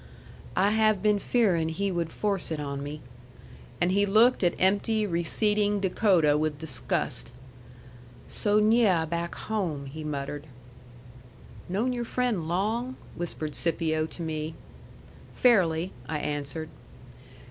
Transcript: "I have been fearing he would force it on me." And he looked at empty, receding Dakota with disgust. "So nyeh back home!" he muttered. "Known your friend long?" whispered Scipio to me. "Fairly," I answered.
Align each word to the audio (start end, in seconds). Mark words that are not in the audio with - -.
"I 0.55 0.71
have 0.71 1.03
been 1.03 1.19
fearing 1.19 1.69
he 1.69 1.91
would 1.91 2.11
force 2.11 2.49
it 2.49 2.59
on 2.59 2.81
me." 2.81 3.01
And 3.79 3.91
he 3.91 4.07
looked 4.07 4.43
at 4.43 4.55
empty, 4.57 5.05
receding 5.05 5.79
Dakota 5.79 6.39
with 6.39 6.57
disgust. 6.57 7.31
"So 8.25 8.59
nyeh 8.59 9.05
back 9.07 9.35
home!" 9.35 9.85
he 9.85 10.03
muttered. 10.03 10.47
"Known 11.69 11.93
your 11.93 12.05
friend 12.05 12.47
long?" 12.47 12.95
whispered 13.15 13.53
Scipio 13.53 14.07
to 14.07 14.23
me. 14.23 14.55
"Fairly," 15.33 15.91
I 16.09 16.17
answered. 16.17 16.69